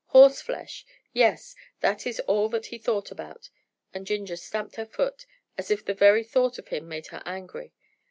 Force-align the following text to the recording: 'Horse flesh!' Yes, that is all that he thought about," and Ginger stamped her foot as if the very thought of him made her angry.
'Horse 0.07 0.41
flesh!' 0.41 0.83
Yes, 1.13 1.55
that 1.81 2.07
is 2.07 2.19
all 2.21 2.49
that 2.49 2.65
he 2.65 2.79
thought 2.79 3.11
about," 3.11 3.51
and 3.93 4.07
Ginger 4.07 4.35
stamped 4.35 4.75
her 4.77 4.85
foot 4.87 5.27
as 5.59 5.69
if 5.69 5.85
the 5.85 5.93
very 5.93 6.23
thought 6.23 6.57
of 6.57 6.69
him 6.69 6.87
made 6.87 7.05
her 7.13 7.21
angry. 7.23 7.71